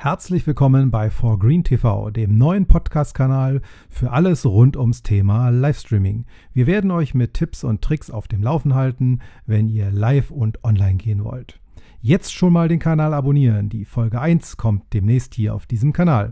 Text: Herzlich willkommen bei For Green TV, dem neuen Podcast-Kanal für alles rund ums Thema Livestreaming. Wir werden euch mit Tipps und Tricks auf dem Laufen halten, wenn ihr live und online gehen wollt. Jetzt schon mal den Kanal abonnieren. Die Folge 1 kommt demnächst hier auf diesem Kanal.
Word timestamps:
Herzlich 0.00 0.46
willkommen 0.46 0.92
bei 0.92 1.10
For 1.10 1.40
Green 1.40 1.64
TV, 1.64 2.10
dem 2.10 2.38
neuen 2.38 2.66
Podcast-Kanal 2.66 3.62
für 3.90 4.12
alles 4.12 4.46
rund 4.46 4.76
ums 4.76 5.02
Thema 5.02 5.48
Livestreaming. 5.48 6.24
Wir 6.54 6.68
werden 6.68 6.92
euch 6.92 7.14
mit 7.14 7.34
Tipps 7.34 7.64
und 7.64 7.82
Tricks 7.82 8.08
auf 8.08 8.28
dem 8.28 8.40
Laufen 8.40 8.76
halten, 8.76 9.18
wenn 9.44 9.68
ihr 9.68 9.90
live 9.90 10.30
und 10.30 10.62
online 10.62 10.98
gehen 10.98 11.24
wollt. 11.24 11.58
Jetzt 12.00 12.32
schon 12.32 12.52
mal 12.52 12.68
den 12.68 12.78
Kanal 12.78 13.12
abonnieren. 13.12 13.70
Die 13.70 13.84
Folge 13.84 14.20
1 14.20 14.56
kommt 14.56 14.84
demnächst 14.92 15.34
hier 15.34 15.52
auf 15.52 15.66
diesem 15.66 15.92
Kanal. 15.92 16.26